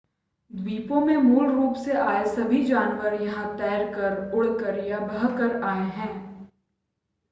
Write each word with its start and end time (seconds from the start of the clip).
द्वीपों 0.49 0.99
में 0.99 1.17
मूल 1.17 1.49
रूप 1.49 1.73
से 1.75 1.93
आए 1.95 2.25
सभी 2.27 2.61
जानवर 2.63 3.13
यहां 3.15 3.45
तैरकर 3.55 4.31
उड़कर 4.33 4.79
या 4.79 4.99
बहकर 5.01 5.59
आए 5.63 5.87
हैं 5.91 6.13